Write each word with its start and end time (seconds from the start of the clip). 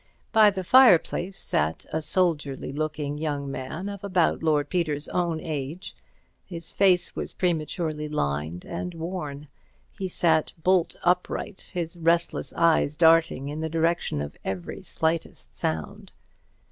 By 0.31 0.49
the 0.49 0.63
fireplace 0.63 1.37
sat 1.37 1.85
a 1.93 2.01
soldierly 2.01 2.73
looking 2.73 3.19
young 3.19 3.51
man, 3.51 3.87
of 3.87 4.03
about 4.03 4.41
Lord 4.41 4.67
Peter's 4.67 5.07
own 5.09 5.39
age. 5.39 5.95
His 6.43 6.73
face 6.73 7.15
was 7.15 7.33
prematurely 7.33 8.09
lined 8.09 8.65
and 8.65 8.95
worn; 8.95 9.47
he 9.91 10.09
sat 10.09 10.53
bolt 10.63 10.95
upright, 11.03 11.69
his 11.75 11.97
restless 11.97 12.51
eyes 12.53 12.97
darting 12.97 13.47
in 13.49 13.61
the 13.61 13.69
direction 13.69 14.21
of 14.23 14.35
every 14.43 14.81
slightest 14.81 15.53
sound. 15.55 16.11